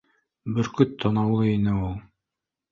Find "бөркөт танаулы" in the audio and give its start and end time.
0.55-1.53